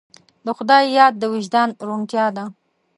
[0.45, 2.45] د خدای یاد د وجدان روڼتیا ده.